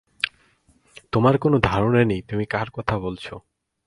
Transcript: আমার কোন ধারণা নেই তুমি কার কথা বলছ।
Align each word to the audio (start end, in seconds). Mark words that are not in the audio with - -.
আমার 1.13 1.35
কোন 1.37 1.53
ধারণা 1.59 2.01
নেই 2.05 2.21
তুমি 2.21 2.45
কার 2.45 2.67
কথা 2.73 2.95
বলছ। 2.99 3.25